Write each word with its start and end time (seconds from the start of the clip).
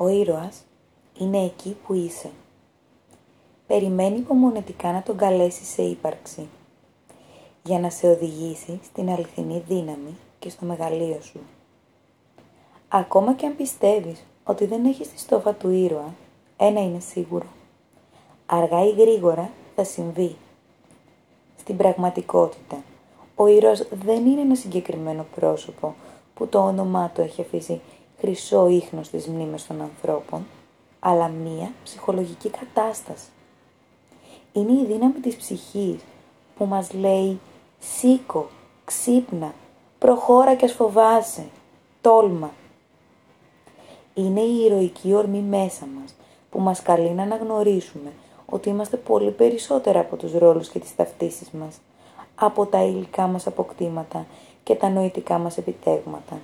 Ο 0.00 0.08
ήρωας 0.08 0.64
είναι 1.18 1.44
εκεί 1.44 1.76
που 1.86 1.94
είσαι. 1.94 2.30
Περιμένει 3.66 4.16
υπομονετικά 4.16 4.92
να 4.92 5.02
τον 5.02 5.16
καλέσει 5.16 5.64
σε 5.64 5.82
ύπαρξη 5.82 6.48
για 7.62 7.80
να 7.80 7.90
σε 7.90 8.06
οδηγήσει 8.06 8.80
στην 8.84 9.10
αληθινή 9.10 9.64
δύναμη 9.68 10.16
και 10.38 10.50
στο 10.50 10.66
μεγαλείο 10.66 11.20
σου. 11.20 11.40
Ακόμα 12.88 13.34
και 13.34 13.46
αν 13.46 13.56
πιστεύεις 13.56 14.24
ότι 14.44 14.66
δεν 14.66 14.84
έχεις 14.84 15.08
τη 15.08 15.18
στόφα 15.18 15.54
του 15.54 15.70
ήρωα, 15.70 16.14
ένα 16.56 16.82
είναι 16.82 17.00
σίγουρο. 17.00 17.46
Αργά 18.46 18.84
ή 18.84 18.90
γρήγορα 18.90 19.50
θα 19.74 19.84
συμβεί. 19.84 20.36
Στην 21.56 21.76
πραγματικότητα, 21.76 22.82
ο 23.34 23.46
ήρωας 23.46 23.88
δεν 23.90 24.26
είναι 24.26 24.40
ένα 24.40 24.54
συγκεκριμένο 24.54 25.26
πρόσωπο 25.34 25.94
που 26.34 26.46
το 26.46 26.58
όνομά 26.58 27.10
του 27.14 27.20
έχει 27.20 27.40
αφήσει 27.40 27.80
χρυσό 28.18 28.66
ίχνος 28.68 29.06
στις 29.06 29.26
μνήμες 29.26 29.66
των 29.66 29.80
ανθρώπων, 29.80 30.46
αλλά 31.00 31.28
μία 31.28 31.72
ψυχολογική 31.84 32.50
κατάσταση. 32.50 33.28
Είναι 34.52 34.72
η 34.72 34.84
δύναμη 34.84 35.20
της 35.20 35.36
ψυχής 35.36 36.00
που 36.56 36.64
μας 36.64 36.92
λέει 36.92 37.40
«Σήκω, 37.78 38.48
ξύπνα, 38.84 39.54
προχώρα 39.98 40.54
και 40.54 40.64
ας 40.64 40.72
φοβάσαι, 40.72 41.46
τόλμα». 42.00 42.50
Είναι 44.14 44.40
η 44.40 44.64
ηρωική 44.64 45.14
ορμή 45.14 45.40
μέσα 45.40 45.86
μας 45.86 46.14
που 46.50 46.60
μας 46.60 46.82
καλεί 46.82 47.10
να 47.10 47.22
αναγνωρίσουμε 47.22 48.12
ότι 48.46 48.68
είμαστε 48.68 48.96
πολύ 48.96 49.30
περισσότερα 49.30 50.00
από 50.00 50.16
τους 50.16 50.32
ρόλους 50.32 50.68
και 50.68 50.78
τις 50.78 50.96
ταυτίσεις 50.96 51.50
μας, 51.50 51.76
από 52.34 52.66
τα 52.66 52.82
υλικά 52.82 53.26
μας 53.26 53.46
αποκτήματα 53.46 54.26
και 54.62 54.74
τα 54.74 54.88
νοητικά 54.88 55.38
μας 55.38 55.58
επιτεύγματα. 55.58 56.38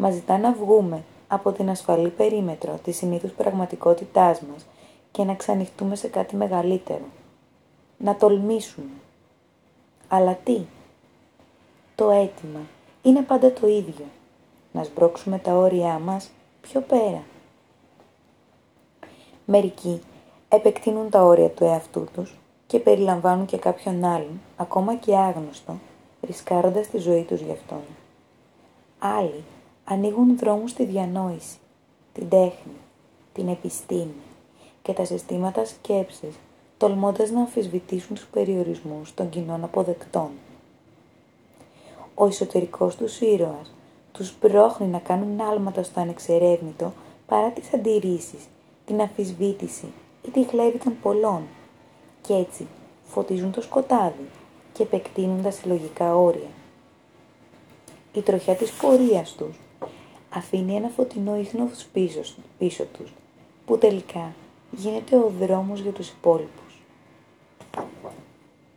Μας 0.00 0.14
ζητά 0.14 0.38
να 0.38 0.52
βγούμε 0.52 1.04
από 1.28 1.52
την 1.52 1.70
ασφαλή 1.70 2.08
περίμετρο 2.08 2.78
της 2.84 2.96
συνήθους 2.96 3.30
πραγματικότητάς 3.30 4.40
μας 4.40 4.66
και 5.10 5.24
να 5.24 5.34
ξανοιχτούμε 5.34 5.96
σε 5.96 6.08
κάτι 6.08 6.36
μεγαλύτερο. 6.36 7.04
Να 7.98 8.16
τολμήσουμε. 8.16 8.90
Αλλά 10.08 10.38
τι; 10.44 10.60
Το 11.94 12.10
αίτημα 12.10 12.60
είναι 13.02 13.22
πάντα 13.22 13.52
το 13.52 13.66
ίδιο. 13.66 14.04
Να 14.72 14.82
σμπρώξουμε 14.82 15.38
τα 15.38 15.52
όρια 15.52 15.98
μας 15.98 16.30
πιο 16.60 16.80
πέρα. 16.80 17.22
Μερικοί 19.44 20.00
επεκτείνουν 20.48 21.10
τα 21.10 21.22
όρια 21.22 21.48
του 21.48 21.64
εαυτού 21.64 22.06
τους 22.14 22.36
και 22.66 22.78
περιλαμβάνουν 22.78 23.46
και 23.46 23.56
κάποιον 23.56 24.04
άλλον, 24.04 24.40
ακόμα 24.56 24.96
και 24.96 25.16
άγνωστο, 25.16 25.78
ρισκάροντας 26.26 26.88
τη 26.88 26.98
ζωή 26.98 27.22
τους 27.22 27.40
γι' 27.40 27.52
αυτόν. 27.52 27.82
Άλλοι 28.98 29.44
ανοίγουν 29.90 30.38
δρόμους 30.38 30.70
στη 30.70 30.84
διανόηση, 30.84 31.56
την 32.12 32.28
τέχνη, 32.28 32.76
την 33.32 33.48
επιστήμη 33.48 34.22
και 34.82 34.92
τα 34.92 35.04
συστήματα 35.04 35.64
σκέψης, 35.64 36.34
τολμώντας 36.76 37.30
να 37.30 37.40
αμφισβητήσουν 37.40 38.14
τους 38.14 38.26
περιορισμούς 38.26 39.14
των 39.14 39.28
κοινών 39.28 39.64
αποδεκτών. 39.64 40.30
Ο 42.14 42.26
εσωτερικός 42.26 42.96
τους 42.96 43.20
ήρωας 43.20 43.74
τους 44.12 44.32
πρόχνει 44.32 44.86
να 44.86 44.98
κάνουν 44.98 45.40
άλματα 45.40 45.82
στο 45.82 46.00
ανεξερεύνητο 46.00 46.92
παρά 47.26 47.50
τις 47.50 47.74
αντιρρήσεις, 47.74 48.44
την 48.86 49.00
αμφισβήτηση 49.00 49.86
ή 50.26 50.30
τη 50.30 50.44
χλέβη 50.44 50.78
των 50.78 50.96
πολλών 51.02 51.42
και 52.22 52.34
έτσι 52.34 52.66
φωτίζουν 53.04 53.52
το 53.52 53.60
σκοτάδι 53.60 54.28
και 54.72 54.82
επεκτείνουν 54.82 55.42
τα 55.42 55.50
συλλογικά 55.50 56.16
όρια. 56.16 56.50
Η 58.12 58.20
τροχιά 58.20 58.54
της 58.54 58.70
πορείας 58.72 59.32
τους 59.32 59.56
αφήνει 60.30 60.74
ένα 60.74 60.88
φωτεινό 60.88 61.36
ίχνο 61.36 61.70
πίσω, 61.92 62.20
πίσω 62.58 62.84
τους, 62.84 63.12
που 63.66 63.78
τελικά 63.78 64.34
γίνεται 64.70 65.16
ο 65.16 65.32
δρόμος 65.40 65.80
για 65.80 65.92
τους 65.92 66.08
υπόλοιπους. 66.08 66.67